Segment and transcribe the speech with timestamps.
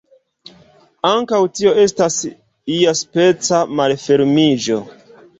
[1.09, 2.17] Ankaŭ tio estas
[2.77, 4.79] iaspeca malfermiĝo.